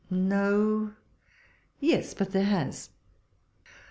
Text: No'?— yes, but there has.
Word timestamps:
No'?— 0.09 0.93
yes, 1.79 2.15
but 2.15 2.31
there 2.31 2.45
has. 2.45 2.89